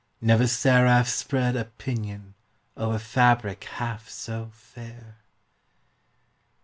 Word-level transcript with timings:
Never 0.19 0.47
seraph 0.47 1.07
spread 1.07 1.55
a 1.55 1.65
pinion 1.65 2.33
Over 2.75 2.97
fabric 2.97 3.65
half 3.65 4.09
so 4.09 4.49
fair! 4.51 5.17